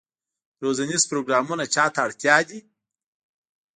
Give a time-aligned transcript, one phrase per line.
[0.63, 2.59] روزنیز پروګرامونه چا ته اړتیا دي؟